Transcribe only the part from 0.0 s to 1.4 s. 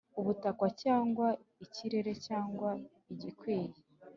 ubutaka, cyangwa